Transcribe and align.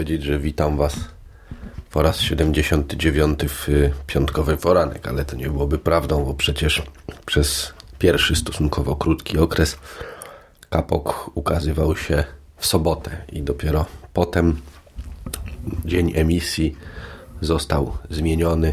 Powiedzieć, 0.00 0.22
że 0.22 0.38
witam 0.38 0.76
Was 0.76 0.96
po 1.90 2.02
raz 2.02 2.20
79 2.20 3.40
w 3.48 3.68
piątkowy 4.06 4.56
poranek, 4.56 5.08
ale 5.08 5.24
to 5.24 5.36
nie 5.36 5.46
byłoby 5.46 5.78
prawdą, 5.78 6.24
bo 6.24 6.34
przecież 6.34 6.82
przez 7.26 7.72
pierwszy 7.98 8.36
stosunkowo 8.36 8.96
krótki 8.96 9.38
okres 9.38 9.78
kapok 10.70 11.30
ukazywał 11.34 11.96
się 11.96 12.24
w 12.56 12.66
sobotę 12.66 13.24
i 13.32 13.42
dopiero 13.42 13.86
potem 14.12 14.60
dzień 15.84 16.12
emisji 16.14 16.76
został 17.40 17.96
zmieniony. 18.10 18.72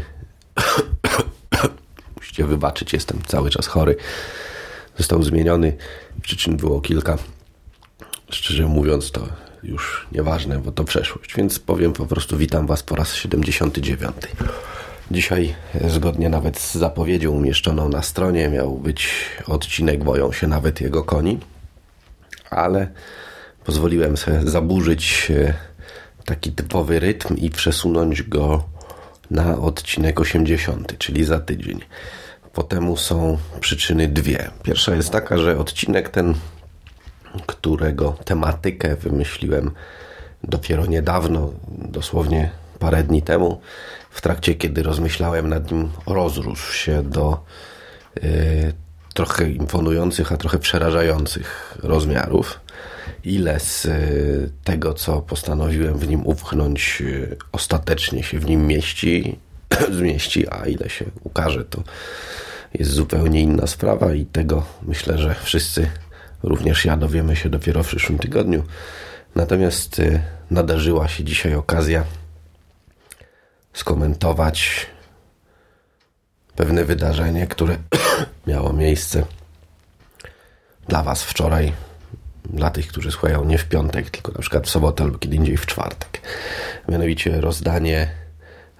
Musicie 2.16 2.44
wybaczyć, 2.44 2.92
jestem 2.92 3.22
cały 3.26 3.50
czas 3.50 3.66
chory. 3.66 3.96
Został 4.98 5.22
zmieniony. 5.22 5.76
Przyczyn 6.22 6.56
było 6.56 6.80
kilka. 6.80 7.18
Szczerze 8.30 8.66
mówiąc, 8.66 9.10
to 9.10 9.47
już 9.62 10.06
nieważne, 10.12 10.58
bo 10.58 10.72
to 10.72 10.84
przeszłość. 10.84 11.34
Więc 11.36 11.58
powiem 11.58 11.92
po 11.92 12.06
prostu 12.06 12.36
witam 12.36 12.66
Was 12.66 12.82
po 12.82 12.96
raz 12.96 13.14
79. 13.14 14.14
Dzisiaj, 15.10 15.54
zgodnie 15.88 16.28
nawet 16.28 16.60
z 16.60 16.74
zapowiedzią 16.74 17.30
umieszczoną 17.30 17.88
na 17.88 18.02
stronie, 18.02 18.48
miał 18.48 18.76
być 18.76 19.08
odcinek 19.46 20.04
Boją 20.04 20.32
się 20.32 20.46
nawet 20.46 20.80
jego 20.80 21.04
koni, 21.04 21.38
ale 22.50 22.88
pozwoliłem 23.64 24.16
sobie 24.16 24.40
zaburzyć 24.40 25.30
e, 25.30 25.54
taki 26.24 26.52
typowy 26.52 27.00
rytm 27.00 27.36
i 27.36 27.50
przesunąć 27.50 28.22
go 28.22 28.64
na 29.30 29.58
odcinek 29.58 30.20
80, 30.20 30.98
czyli 30.98 31.24
za 31.24 31.40
tydzień. 31.40 31.80
Po 32.52 32.62
temu 32.62 32.96
są 32.96 33.38
przyczyny 33.60 34.08
dwie. 34.08 34.50
Pierwsza 34.62 34.94
jest 34.94 35.10
taka, 35.10 35.38
że 35.38 35.58
odcinek 35.58 36.08
ten 36.08 36.34
którego 37.46 38.16
tematykę 38.24 38.96
wymyśliłem 38.96 39.70
dopiero 40.44 40.86
niedawno, 40.86 41.52
dosłownie 41.68 42.50
parę 42.78 43.02
dni 43.02 43.22
temu, 43.22 43.60
w 44.10 44.20
trakcie 44.20 44.54
kiedy 44.54 44.82
rozmyślałem 44.82 45.48
nad 45.48 45.70
nim, 45.70 45.90
rozrósł 46.06 46.72
się 46.72 47.02
do 47.02 47.44
y, 48.16 48.72
trochę 49.14 49.50
imponujących, 49.50 50.32
a 50.32 50.36
trochę 50.36 50.58
przerażających 50.58 51.76
rozmiarów. 51.82 52.60
Ile 53.24 53.60
z 53.60 53.84
y, 53.84 54.50
tego, 54.64 54.94
co 54.94 55.20
postanowiłem 55.20 55.98
w 55.98 56.08
nim 56.08 56.26
upchnąć, 56.26 56.98
y, 57.00 57.36
ostatecznie 57.52 58.22
się 58.22 58.38
w 58.38 58.46
nim 58.46 58.66
mieści, 58.66 59.38
zmieści, 59.98 60.48
a 60.50 60.66
ile 60.66 60.88
się 60.88 61.04
ukaże, 61.24 61.64
to 61.64 61.82
jest 62.74 62.90
zupełnie 62.90 63.40
inna 63.40 63.66
sprawa 63.66 64.14
i 64.14 64.26
tego 64.26 64.66
myślę, 64.82 65.18
że 65.18 65.34
wszyscy 65.42 65.90
Również 66.42 66.84
ja 66.84 66.96
dowiemy 66.96 67.36
się 67.36 67.48
dopiero 67.48 67.82
w 67.82 67.86
przyszłym 67.86 68.18
tygodniu. 68.18 68.64
Natomiast 69.34 69.98
y, 69.98 70.22
nadarzyła 70.50 71.08
się 71.08 71.24
dzisiaj 71.24 71.54
okazja 71.54 72.04
skomentować 73.72 74.86
pewne 76.56 76.84
wydarzenie, 76.84 77.46
które 77.46 77.76
miało 78.46 78.72
miejsce 78.72 79.24
dla 80.88 81.02
Was 81.02 81.22
wczoraj, 81.22 81.72
dla 82.44 82.70
tych, 82.70 82.88
którzy 82.88 83.10
słuchają 83.10 83.44
nie 83.44 83.58
w 83.58 83.68
piątek, 83.68 84.10
tylko 84.10 84.32
na 84.32 84.40
przykład 84.40 84.66
w 84.66 84.70
sobotę 84.70 85.04
albo 85.04 85.18
kiedy 85.18 85.36
indziej 85.36 85.56
w 85.56 85.66
czwartek. 85.66 86.20
Mianowicie 86.88 87.40
rozdanie 87.40 88.10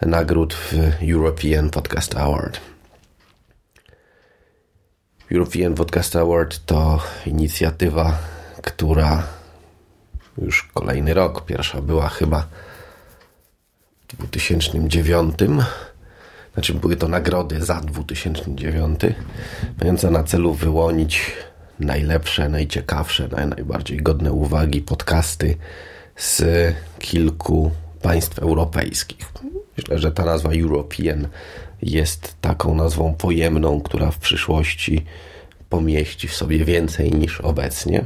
nagród 0.03 0.55
w 0.55 0.75
European 1.03 1.71
Podcast 1.71 2.17
Award. 2.17 2.61
European 5.31 5.75
Podcast 5.75 6.17
Award 6.17 6.67
to 6.67 7.01
inicjatywa, 7.27 8.19
która 8.63 9.23
już 10.43 10.63
kolejny 10.75 11.15
rok, 11.15 11.45
pierwsza 11.45 11.83
była 11.83 12.09
chyba 12.09 12.47
w 14.09 14.17
2009. 14.17 15.35
Znaczy 16.55 16.75
były 16.75 16.97
to 16.97 17.09
nagrody 17.09 17.65
za 17.65 17.81
2009, 17.81 19.01
mające 19.81 20.11
na 20.11 20.25
celu 20.25 20.55
wyłonić 20.55 21.33
najlepsze, 21.81 22.49
najciekawsze, 22.49 23.29
najbardziej 23.29 23.97
godne 23.97 24.33
uwagi 24.33 24.83
podcasty 24.83 25.57
z 26.17 26.43
kilku 26.99 27.71
państw 28.03 28.39
europejskich. 28.39 29.33
Myślę, 29.77 29.99
że 29.99 30.13
ta 30.13 30.25
nazwa 30.25 30.51
European 30.51 31.29
jest 31.83 32.37
taką 32.41 32.75
nazwą 32.75 33.15
pojemną, 33.15 33.81
która 33.81 34.11
w 34.11 34.19
przyszłości 34.19 35.05
pomieści 35.69 36.29
w 36.29 36.35
sobie 36.35 36.65
więcej 36.65 37.13
niż 37.13 37.41
obecnie, 37.41 38.05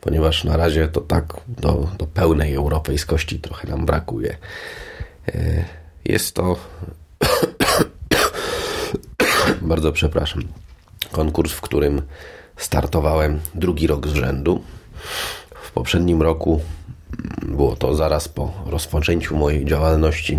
ponieważ 0.00 0.44
na 0.44 0.56
razie 0.56 0.88
to 0.88 1.00
tak 1.00 1.40
do, 1.48 1.88
do 1.98 2.06
pełnej 2.06 2.54
europejskości 2.54 3.40
trochę 3.40 3.68
nam 3.68 3.86
brakuje. 3.86 4.36
E, 5.28 5.64
jest 6.04 6.34
to 6.34 6.56
bardzo 9.62 9.92
przepraszam 9.92 10.42
konkurs, 11.12 11.52
w 11.52 11.60
którym 11.60 12.02
startowałem 12.56 13.40
drugi 13.54 13.86
rok 13.86 14.08
z 14.08 14.12
rzędu. 14.12 14.62
W 15.62 15.72
poprzednim 15.72 16.22
roku 16.22 16.60
było 17.42 17.76
to 17.76 17.94
zaraz 17.94 18.28
po 18.28 18.52
rozpoczęciu 18.66 19.36
mojej 19.36 19.64
działalności 19.64 20.38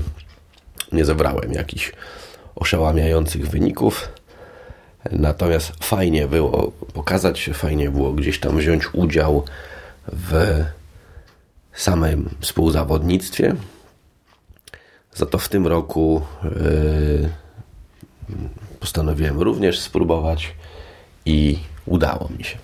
nie 0.91 1.06
zebrałem 1.06 1.53
jakichś 1.53 1.91
oszałamiających 2.56 3.50
wyników. 3.50 4.09
Natomiast 5.12 5.72
fajnie 5.84 6.28
było 6.28 6.72
pokazać 6.94 7.40
się, 7.40 7.53
fajnie 7.53 7.90
było 7.90 8.12
gdzieś 8.12 8.40
tam 8.40 8.57
wziąć 8.57 8.94
udział 8.94 9.46
w 10.07 10.63
samym 11.73 12.29
współzawodnictwie. 12.40 13.56
Za 15.13 15.25
to 15.25 15.38
w 15.38 15.50
tym 15.50 15.68
roku 15.68 16.22
yy, 16.44 17.29
postanowiłem 18.79 19.41
również 19.41 19.79
spróbować 19.79 20.56
i 21.25 21.59
udało 21.85 22.29
mi 22.38 22.44
się. 22.44 22.57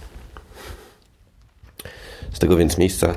Z 2.34 2.40
tego 2.40 2.58
więc 2.58 2.78
miejsca 2.78 3.16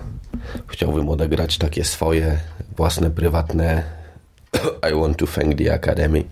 chciałbym 0.66 1.08
odegrać 1.08 1.58
takie 1.58 1.84
swoje 1.84 2.40
własne, 2.76 3.10
prywatne 3.10 3.82
I 4.90 4.94
want 4.94 5.18
to 5.18 5.26
thank 5.26 5.58
the 5.58 5.74
Academy. 5.74 6.24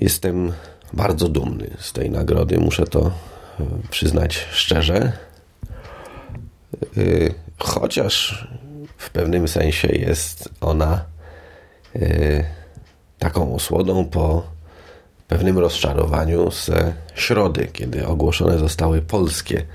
Jestem 0.00 0.52
bardzo 0.92 1.28
dumny 1.28 1.70
z 1.78 1.92
tej 1.92 2.10
nagrody, 2.10 2.58
muszę 2.58 2.86
to 2.86 3.00
e, 3.06 3.10
przyznać 3.90 4.46
szczerze. 4.52 4.96
E, 4.96 5.12
chociaż 7.58 8.46
w 8.96 9.10
pewnym 9.10 9.48
sensie 9.48 9.88
jest 9.88 10.48
ona 10.60 11.04
e, 11.96 12.44
taką 13.18 13.54
osłodą 13.54 14.04
po 14.04 14.42
pewnym 15.28 15.58
rozczarowaniu 15.58 16.50
z 16.50 16.70
środy, 17.14 17.68
kiedy 17.72 18.06
ogłoszone 18.06 18.58
zostały 18.58 19.02
polskie 19.02 19.66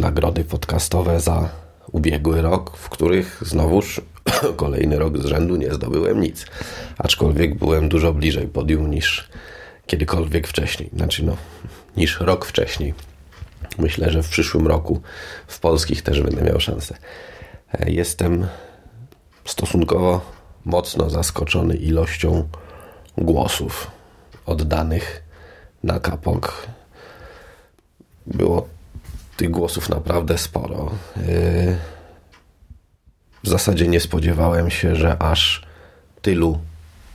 nagrody 0.00 0.44
podcastowe 0.44 1.20
za 1.20 1.48
ubiegły 1.92 2.42
rok, 2.42 2.76
w 2.76 2.88
których 2.88 3.42
znowuż 3.46 4.00
kolejny 4.56 4.98
rok 4.98 5.18
z 5.18 5.24
rzędu 5.24 5.56
nie 5.56 5.74
zdobyłem 5.74 6.20
nic. 6.20 6.46
Aczkolwiek 6.98 7.54
byłem 7.54 7.88
dużo 7.88 8.12
bliżej 8.12 8.48
podium 8.48 8.90
niż 8.90 9.28
kiedykolwiek 9.86 10.48
wcześniej. 10.48 10.90
Znaczy, 10.96 11.24
no, 11.24 11.36
niż 11.96 12.20
rok 12.20 12.44
wcześniej. 12.44 12.94
Myślę, 13.78 14.10
że 14.10 14.22
w 14.22 14.28
przyszłym 14.28 14.66
roku 14.66 15.00
w 15.46 15.60
polskich 15.60 16.02
też 16.02 16.22
będę 16.22 16.42
miał 16.42 16.60
szansę. 16.60 16.96
E, 17.72 17.90
jestem 17.90 18.46
stosunkowo 19.44 20.20
mocno 20.64 21.10
zaskoczony 21.10 21.76
ilością 21.76 22.48
głosów 23.18 23.90
oddanych 24.46 25.22
na 25.82 26.00
kapok. 26.00 26.66
Było 28.26 28.68
tych 29.40 29.50
głosów 29.50 29.88
naprawdę 29.88 30.38
sporo. 30.38 30.90
Yy, 31.16 31.76
w 33.44 33.48
zasadzie 33.48 33.88
nie 33.88 34.00
spodziewałem 34.00 34.70
się, 34.70 34.96
że 34.96 35.22
aż 35.22 35.62
tylu 36.22 36.58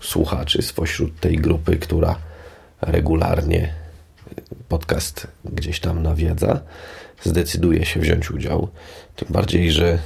słuchaczy 0.02 0.62
spośród 0.62 1.20
tej 1.20 1.38
grupy, 1.38 1.76
która 1.76 2.16
regularnie 2.82 3.74
podcast 4.68 5.28
gdzieś 5.46 5.80
tam 5.80 6.04
nawiedza, 6.04 6.62
zdecyduje 7.24 7.86
się 7.86 8.00
wziąć 8.00 8.32
udział. 8.32 8.68
Tym 9.16 9.28
bardziej, 9.32 9.72
że 9.72 10.00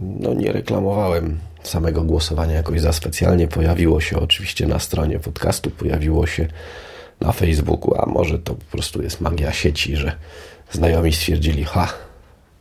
no, 0.00 0.34
nie 0.34 0.52
reklamowałem 0.52 1.38
samego 1.62 2.02
głosowania 2.02 2.54
jakoś 2.54 2.80
za 2.80 2.92
specjalnie. 2.92 3.48
Pojawiło 3.48 4.00
się 4.00 4.20
oczywiście 4.20 4.66
na 4.66 4.78
stronie 4.78 5.18
podcastu, 5.18 5.70
pojawiło 5.70 6.26
się 6.26 6.48
na 7.20 7.32
Facebooku, 7.32 7.94
a 7.98 8.06
może 8.06 8.38
to 8.38 8.54
po 8.54 8.64
prostu 8.64 9.02
jest 9.02 9.20
magia 9.20 9.52
sieci, 9.52 9.96
że 9.96 10.16
znajomi 10.70 11.12
stwierdzili, 11.12 11.64
ha, 11.64 11.92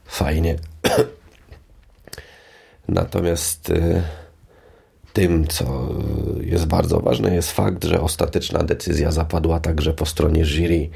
fajnie. 0.05 0.55
Natomiast 2.87 3.69
y, 3.69 4.03
tym, 5.13 5.47
co 5.47 5.89
jest 6.41 6.65
bardzo 6.65 6.99
ważne, 6.99 7.35
jest 7.35 7.51
fakt, 7.51 7.83
że 7.83 8.01
ostateczna 8.01 8.63
decyzja 8.63 9.11
zapadła 9.11 9.59
także 9.59 9.93
po 9.93 10.05
stronie 10.05 10.45
jury, 10.45 10.89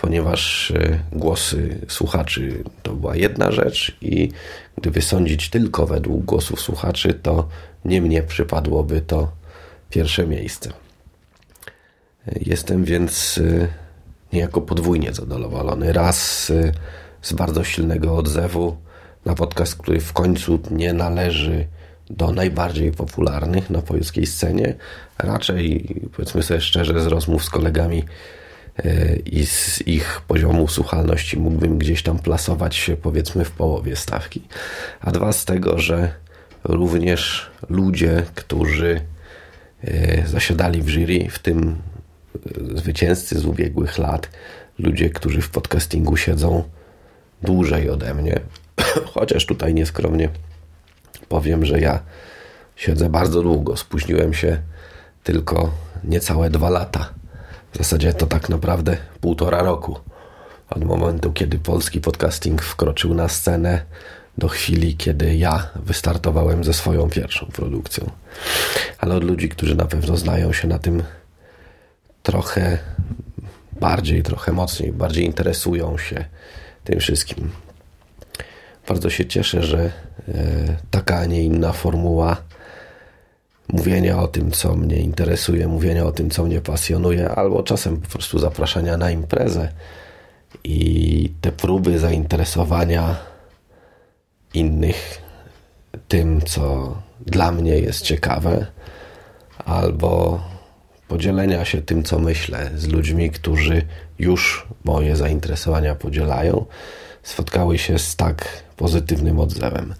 ponieważ 0.00 0.70
e, 0.70 0.98
głosy 1.12 1.78
słuchaczy 1.88 2.64
to 2.82 2.94
była 2.94 3.16
jedna 3.16 3.52
rzecz 3.52 3.96
i 4.00 4.28
gdyby 4.76 5.02
sądzić 5.02 5.50
tylko 5.50 5.86
według 5.86 6.24
głosów 6.24 6.60
słuchaczy, 6.60 7.14
to 7.14 7.48
nie 7.84 8.02
mnie 8.02 8.22
przypadłoby 8.22 9.00
to 9.00 9.32
pierwsze 9.90 10.26
miejsce. 10.26 10.72
Jestem 12.40 12.84
więc 12.84 13.38
e, 13.38 13.68
niejako 14.32 14.60
podwójnie 14.60 15.12
zadowolony. 15.12 15.92
Raz 15.92 16.50
e, 16.50 16.72
z 17.22 17.32
bardzo 17.32 17.64
silnego 17.64 18.16
odzewu 18.16 18.76
na 19.24 19.34
podcast, 19.34 19.76
który 19.76 20.00
w 20.00 20.12
końcu 20.12 20.58
nie 20.70 20.92
należy 20.92 21.66
do 22.10 22.32
najbardziej 22.32 22.92
popularnych 22.92 23.70
na 23.70 23.82
polskiej 23.82 24.26
scenie. 24.26 24.74
Raczej, 25.18 25.94
powiedzmy 26.16 26.42
sobie 26.42 26.60
szczerze, 26.60 27.00
z 27.00 27.06
rozmów 27.06 27.44
z 27.44 27.50
kolegami 27.50 28.04
e, 28.76 29.16
i 29.16 29.46
z 29.46 29.82
ich 29.86 30.20
poziomu 30.28 30.68
słuchalności 30.68 31.38
mógłbym 31.38 31.78
gdzieś 31.78 32.02
tam 32.02 32.18
plasować 32.18 32.76
się 32.76 32.96
powiedzmy 32.96 33.44
w 33.44 33.50
połowie 33.50 33.96
stawki. 33.96 34.42
A 35.00 35.10
dwa 35.10 35.32
z 35.32 35.44
tego, 35.44 35.78
że 35.78 36.14
również 36.64 37.50
ludzie, 37.68 38.22
którzy 38.34 39.00
e, 39.84 40.26
zasiadali 40.26 40.82
w 40.82 40.88
jury, 40.88 41.30
w 41.30 41.38
tym 41.38 41.76
zwycięzcy 42.74 43.38
z 43.38 43.46
ubiegłych 43.46 43.98
lat, 43.98 44.30
ludzie, 44.78 45.10
którzy 45.10 45.40
w 45.40 45.50
podcastingu 45.50 46.16
siedzą 46.16 46.64
dłużej 47.42 47.90
ode 47.90 48.14
mnie, 48.14 48.40
chociaż 49.14 49.46
tutaj 49.46 49.74
nieskromnie 49.74 50.28
powiem, 51.28 51.64
że 51.64 51.80
ja 51.80 52.00
siedzę 52.76 53.10
bardzo 53.10 53.42
długo. 53.42 53.76
Spóźniłem 53.76 54.34
się 54.34 54.62
tylko 55.22 55.70
niecałe 56.04 56.50
dwa 56.50 56.70
lata. 56.70 57.12
W 57.72 57.78
zasadzie 57.78 58.12
to 58.12 58.26
tak 58.26 58.48
naprawdę 58.48 58.96
półtora 59.20 59.62
roku. 59.62 59.96
Od 60.70 60.84
momentu, 60.84 61.32
kiedy 61.32 61.58
polski 61.58 62.00
podcasting 62.00 62.62
wkroczył 62.62 63.14
na 63.14 63.28
scenę, 63.28 63.82
do 64.38 64.48
chwili, 64.48 64.96
kiedy 64.96 65.36
ja 65.36 65.70
wystartowałem 65.76 66.64
ze 66.64 66.72
swoją 66.72 67.10
pierwszą 67.10 67.46
produkcją. 67.46 68.10
Ale 68.98 69.14
od 69.14 69.24
ludzi, 69.24 69.48
którzy 69.48 69.74
na 69.74 69.84
pewno 69.84 70.16
znają 70.16 70.52
się 70.52 70.68
na 70.68 70.78
tym 70.78 71.02
trochę 72.22 72.78
bardziej, 73.80 74.22
trochę 74.22 74.52
mocniej, 74.52 74.92
bardziej 74.92 75.24
interesują 75.24 75.98
się 75.98 76.24
tym 76.84 77.00
wszystkim. 77.00 77.50
Bardzo 78.88 79.10
się 79.10 79.26
cieszę, 79.26 79.62
że 79.62 79.78
e, 79.78 79.92
taka, 80.90 81.18
a 81.18 81.26
nie 81.26 81.42
inna 81.42 81.72
formuła 81.72 82.36
mówienia 83.72 84.18
o 84.18 84.28
tym, 84.28 84.50
co 84.50 84.74
mnie 84.74 84.96
interesuje, 84.96 85.68
mówienia 85.68 86.04
o 86.04 86.12
tym, 86.12 86.30
co 86.30 86.44
mnie 86.44 86.60
pasjonuje, 86.60 87.30
albo 87.30 87.62
czasem 87.62 88.00
po 88.00 88.08
prostu 88.08 88.38
zapraszania 88.38 88.96
na 88.96 89.10
imprezę 89.10 89.68
i 90.64 91.32
te 91.40 91.52
próby 91.52 91.98
zainteresowania 91.98 93.16
innych 94.54 95.22
tym, 96.08 96.42
co 96.42 96.94
dla 97.26 97.52
mnie 97.52 97.78
jest 97.78 98.00
ciekawe, 98.00 98.66
albo 99.64 100.40
podzielenia 101.18 101.64
się 101.64 101.82
tym, 101.82 102.02
co 102.02 102.18
myślę 102.18 102.70
z 102.76 102.86
ludźmi, 102.86 103.30
którzy 103.30 103.82
już 104.18 104.66
moje 104.84 105.16
zainteresowania 105.16 105.94
podzielają, 105.94 106.66
spotkały 107.22 107.78
się 107.78 107.98
z 107.98 108.16
tak 108.16 108.62
pozytywnym 108.76 109.40
odzewem. 109.40 109.94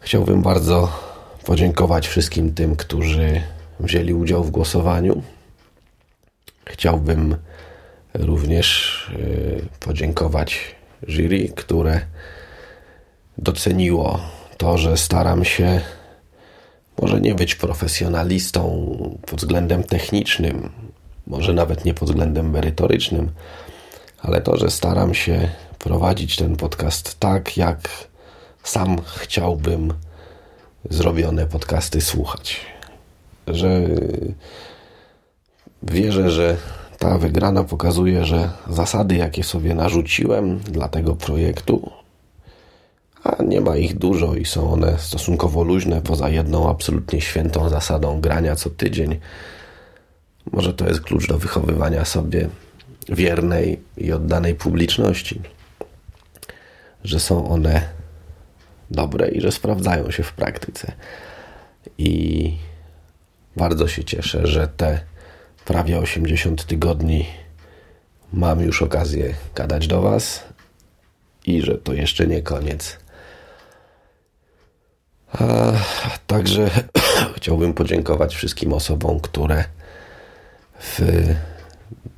Chciałbym 0.00 0.42
bardzo 0.42 0.92
podziękować 1.44 2.08
wszystkim 2.08 2.54
tym, 2.54 2.76
którzy 2.76 3.42
wzięli 3.80 4.14
udział 4.14 4.44
w 4.44 4.50
głosowaniu. 4.50 5.22
Chciałbym 6.64 7.36
również 8.14 8.98
y, 9.18 9.68
podziękować 9.80 10.74
jury, 11.08 11.48
które 11.56 12.00
doceniło 13.38 14.20
to, 14.56 14.78
że 14.78 14.96
staram 14.96 15.44
się 15.44 15.80
może 17.02 17.20
nie 17.20 17.34
być 17.34 17.54
profesjonalistą 17.54 18.92
pod 19.26 19.40
względem 19.40 19.82
technicznym, 19.82 20.70
może 21.26 21.52
nawet 21.52 21.84
nie 21.84 21.94
pod 21.94 22.08
względem 22.08 22.50
merytorycznym, 22.50 23.30
ale 24.22 24.40
to, 24.40 24.56
że 24.56 24.70
staram 24.70 25.14
się 25.14 25.48
prowadzić 25.78 26.36
ten 26.36 26.56
podcast 26.56 27.20
tak, 27.20 27.56
jak 27.56 27.88
sam 28.62 28.96
chciałbym 29.16 29.94
zrobione 30.90 31.46
podcasty 31.46 32.00
słuchać. 32.00 32.60
Że 33.46 33.80
wierzę, 35.82 36.30
że 36.30 36.56
ta 36.98 37.18
wygrana 37.18 37.64
pokazuje, 37.64 38.24
że 38.24 38.50
zasady, 38.70 39.16
jakie 39.16 39.44
sobie 39.44 39.74
narzuciłem 39.74 40.58
dla 40.58 40.88
tego 40.88 41.16
projektu, 41.16 41.90
a 43.26 43.42
nie 43.42 43.60
ma 43.60 43.76
ich 43.76 43.98
dużo 43.98 44.34
i 44.34 44.44
są 44.44 44.72
one 44.72 44.98
stosunkowo 44.98 45.62
luźne, 45.62 46.02
poza 46.02 46.28
jedną 46.28 46.70
absolutnie 46.70 47.20
świętą 47.20 47.68
zasadą 47.68 48.20
grania 48.20 48.56
co 48.56 48.70
tydzień. 48.70 49.20
Może 50.52 50.74
to 50.74 50.88
jest 50.88 51.00
klucz 51.00 51.28
do 51.28 51.38
wychowywania 51.38 52.04
sobie 52.04 52.48
wiernej 53.08 53.80
i 53.96 54.12
oddanej 54.12 54.54
publiczności, 54.54 55.40
że 57.04 57.20
są 57.20 57.48
one 57.48 57.88
dobre 58.90 59.28
i 59.28 59.40
że 59.40 59.52
sprawdzają 59.52 60.10
się 60.10 60.22
w 60.22 60.32
praktyce. 60.32 60.92
I 61.98 62.52
bardzo 63.56 63.88
się 63.88 64.04
cieszę, 64.04 64.46
że 64.46 64.68
te 64.68 65.00
prawie 65.64 65.98
80 65.98 66.64
tygodni 66.64 67.26
mam 68.32 68.60
już 68.60 68.82
okazję 68.82 69.34
gadać 69.54 69.86
do 69.86 70.02
Was 70.02 70.44
i 71.46 71.62
że 71.62 71.78
to 71.78 71.92
jeszcze 71.92 72.26
nie 72.26 72.42
koniec. 72.42 73.05
Także 76.26 76.70
chciałbym 77.36 77.74
podziękować 77.74 78.34
wszystkim 78.34 78.72
osobom, 78.72 79.20
które 79.20 79.64
w 80.80 81.00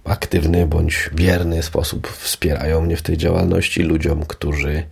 aktywny 0.05 0.67
bądź 0.67 1.11
bierny 1.15 1.62
sposób 1.62 2.08
wspierają 2.08 2.81
mnie 2.81 2.96
w 2.96 3.03
tej 3.03 3.17
działalności, 3.17 3.82
ludziom, 3.82 4.27
którzy 4.27 4.82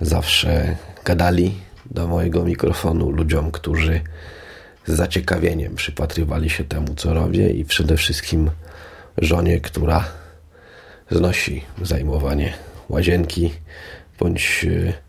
zawsze 0.00 0.76
gadali 1.04 1.54
do 1.90 2.08
mojego 2.08 2.44
mikrofonu, 2.44 3.10
ludziom, 3.10 3.50
którzy 3.50 4.00
z 4.86 4.92
zaciekawieniem 4.92 5.74
przypatrywali 5.74 6.50
się 6.50 6.64
temu, 6.64 6.94
co 6.94 7.14
robię 7.14 7.50
i 7.50 7.64
przede 7.64 7.96
wszystkim 7.96 8.50
żonie, 9.18 9.60
która 9.60 10.04
znosi 11.10 11.64
zajmowanie 11.82 12.52
łazienki 12.88 13.50
bądź 14.18 14.66
e, 14.88 15.03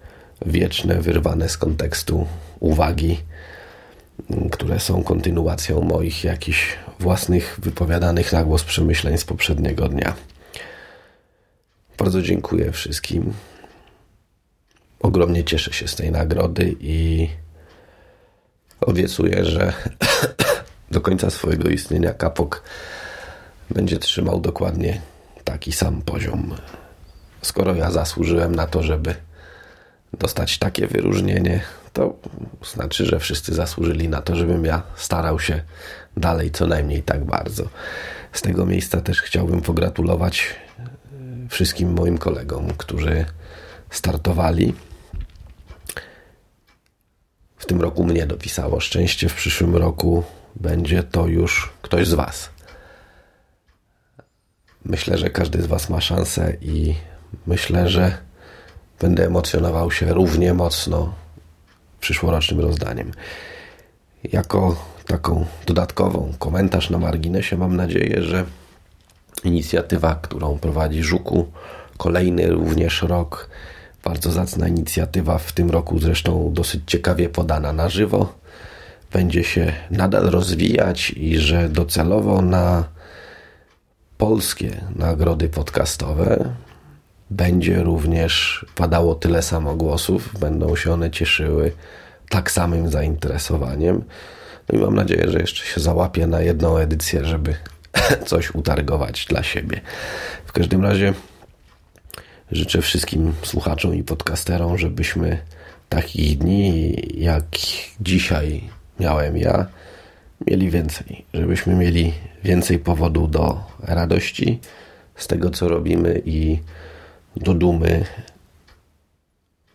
wieczne, 0.46 1.02
wyrwane 1.02 1.50
z 1.50 1.58
kontekstu 1.58 2.28
uwagi, 2.60 3.20
które 4.52 4.80
są 4.80 5.04
kontynuacją 5.04 5.82
moich 5.82 6.24
jakichś 6.24 6.78
własnych 7.00 7.60
wypowiadanych 7.62 8.34
na 8.34 8.44
głos 8.44 8.64
przemyśleń 8.64 9.18
z 9.18 9.26
poprzedniego 9.26 9.88
dnia. 9.88 10.16
Bardzo 11.98 12.22
dziękuję 12.22 12.72
wszystkim. 12.72 13.34
Ogromnie 15.00 15.44
cieszę 15.44 15.74
się 15.74 15.88
z 15.88 15.96
tej 15.96 16.12
nagrody 16.12 16.76
i 16.80 17.30
obiecuję, 18.82 19.46
że 19.46 19.74
do 20.92 21.02
końca 21.02 21.30
swojego 21.30 21.70
istnienia 21.70 22.14
kapok 22.14 22.64
będzie 23.70 23.98
trzymał 23.98 24.42
dokładnie 24.42 25.02
taki 25.44 25.72
sam 25.72 26.02
poziom. 26.02 26.56
Skoro 27.42 27.76
ja 27.76 27.92
zasłużyłem 27.92 28.56
na 28.56 28.68
to, 28.68 28.84
żeby 28.84 29.16
dostać 30.20 30.58
takie 30.58 30.88
wyróżnienie, 30.88 31.62
to 31.94 32.16
znaczy, 32.74 33.06
że 33.06 33.20
wszyscy 33.20 33.54
zasłużyli 33.54 34.10
na 34.10 34.22
to, 34.22 34.36
żebym 34.36 34.66
ja 34.66 34.84
starał 34.96 35.40
się 35.40 35.62
dalej 36.18 36.52
co 36.52 36.68
najmniej 36.68 37.04
tak 37.04 37.26
bardzo. 37.26 37.64
Z 38.34 38.42
tego 38.42 38.66
miejsca 38.66 39.02
też 39.02 39.22
chciałbym 39.22 39.62
pogratulować 39.62 40.56
e, 40.80 41.50
wszystkim 41.50 41.94
moim 41.94 42.18
kolegom, 42.18 42.68
którzy 42.78 43.26
startowali. 43.90 44.74
W 47.58 47.66
tym 47.66 47.82
roku 47.82 48.04
mnie 48.04 48.26
dopisało 48.26 48.80
szczęście, 48.80 49.30
w 49.30 49.36
przyszłym 49.36 49.76
roku 49.76 50.24
będzie 50.56 51.04
to 51.04 51.28
już 51.28 51.74
ktoś 51.82 52.08
z 52.08 52.14
Was. 52.14 52.50
Myślę, 54.86 55.18
że 55.18 55.30
każdy 55.30 55.62
z 55.62 55.66
Was 55.66 55.90
ma 55.90 56.02
szansę 56.02 56.54
i 56.62 56.96
myślę, 57.48 57.90
że 57.90 58.18
będę 59.00 59.26
emocjonował 59.26 59.92
się 59.92 60.14
równie 60.14 60.54
mocno 60.54 61.14
przyszłorocznym 62.00 62.60
rozdaniem. 62.60 63.12
Jako 64.24 64.76
taką 65.08 65.46
dodatkową 65.66 66.34
komentarz 66.40 66.90
na 66.90 66.98
marginesie 66.98 67.58
mam 67.58 67.76
nadzieję, 67.76 68.24
że 68.24 68.46
inicjatywa, 69.44 70.16
którą 70.16 70.58
prowadzi 70.60 71.04
Żuku, 71.04 71.48
kolejny 71.98 72.48
również 72.48 73.02
rok, 73.02 73.50
bardzo 74.04 74.32
zacna 74.32 74.68
inicjatywa, 74.68 75.38
w 75.38 75.52
tym 75.52 75.70
roku 75.70 76.00
zresztą 76.00 76.54
dosyć 76.54 76.82
ciekawie 76.88 77.30
podana 77.30 77.74
na 77.74 77.90
żywo, 77.90 78.34
będzie 79.14 79.44
się 79.44 79.74
nadal 79.92 80.24
rozwijać 80.24 81.10
i 81.10 81.38
że 81.38 81.70
docelowo 81.70 82.42
na 82.42 82.84
polskie 84.18 84.82
nagrody 84.96 85.50
podcastowe 85.50 86.56
będzie 87.30 87.84
również 87.84 88.66
padało 88.76 89.16
tyle 89.16 89.42
samo 89.42 89.76
głosów, 89.76 90.40
będą 90.40 90.76
się 90.76 90.94
one 90.94 91.12
cieszyły 91.12 91.72
tak 92.30 92.52
samym 92.52 92.90
zainteresowaniem. 92.90 94.04
No 94.70 94.80
i 94.80 94.82
mam 94.82 94.96
nadzieję, 94.96 95.32
że 95.32 95.40
jeszcze 95.40 95.66
się 95.66 95.82
załapię 95.82 96.28
na 96.28 96.42
jedną 96.42 96.78
edycję, 96.78 97.26
żeby 97.26 97.56
coś 98.26 98.56
utargować 98.56 99.26
dla 99.26 99.44
siebie. 99.44 99.82
W 100.46 100.52
każdym 100.52 100.84
razie 100.84 101.14
życzę 102.52 102.82
wszystkim 102.82 103.34
słuchaczom 103.44 103.96
i 103.96 104.04
podcasterom, 104.04 104.78
żebyśmy 104.78 105.38
takich 105.90 106.38
dni 106.38 106.96
jak 107.18 107.46
dzisiaj 108.02 108.70
miałem 109.00 109.38
ja, 109.38 109.66
mieli 110.48 110.70
więcej. 110.70 111.26
Żebyśmy 111.34 111.76
mieli 111.76 112.14
więcej 112.44 112.80
powodu 112.80 113.28
do 113.28 113.64
radości 113.80 114.60
z 115.16 115.28
tego, 115.28 115.50
co 115.50 115.68
robimy 115.68 116.22
i 116.26 116.60
do 117.38 117.54
dumy 117.54 118.06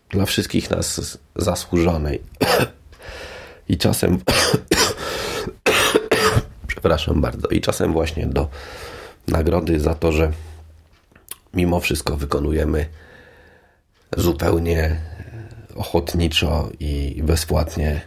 dla 0.08 0.26
wszystkich 0.26 0.70
nas 0.70 1.18
zasłużonej. 1.36 2.22
I 3.68 3.78
czasem 3.78 4.18
przepraszam 6.66 7.20
bardzo, 7.20 7.48
i 7.48 7.60
czasem 7.60 7.92
właśnie 7.92 8.26
do 8.26 8.48
nagrody 9.28 9.80
za 9.80 9.94
to, 9.94 10.12
że 10.12 10.32
mimo 11.54 11.80
wszystko 11.80 12.16
wykonujemy 12.16 12.86
zupełnie 14.16 15.00
ochotniczo 15.74 16.68
i 16.80 17.22
bezpłatnie, 17.24 18.00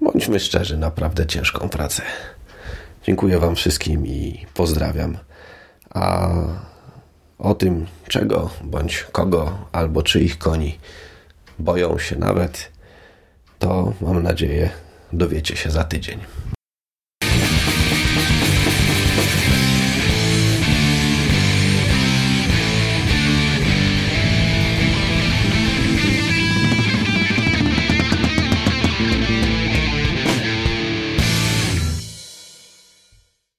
bądźmy 0.00 0.40
szczerzy, 0.40 0.76
naprawdę 0.76 1.26
ciężką 1.26 1.68
pracę. 1.68 2.02
Dziękuję 3.02 3.38
Wam 3.38 3.56
wszystkim 3.56 4.06
i 4.06 4.46
pozdrawiam. 4.54 5.18
A 5.90 6.28
o 7.38 7.54
tym, 7.54 7.86
czego 8.08 8.50
bądź 8.64 9.06
kogo 9.12 9.58
albo 9.72 10.02
czyich 10.02 10.38
koni 10.38 10.78
boją 11.58 11.98
się 11.98 12.16
nawet, 12.16 12.72
to 13.58 13.92
mam 14.00 14.22
nadzieję 14.22 14.70
dowiecie 15.12 15.56
się 15.56 15.70
za 15.70 15.84
tydzień. 15.84 16.20